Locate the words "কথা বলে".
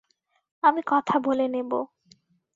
0.87-1.45